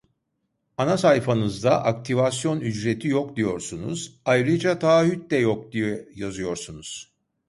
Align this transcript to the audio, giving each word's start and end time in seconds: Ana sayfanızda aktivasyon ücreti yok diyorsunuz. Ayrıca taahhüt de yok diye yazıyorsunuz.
Ana 0.77 0.97
sayfanızda 0.97 1.83
aktivasyon 1.83 2.59
ücreti 2.59 3.07
yok 3.07 3.35
diyorsunuz. 3.35 4.21
Ayrıca 4.25 4.79
taahhüt 4.79 5.31
de 5.31 5.35
yok 5.37 5.71
diye 5.71 6.09
yazıyorsunuz. 6.15 7.11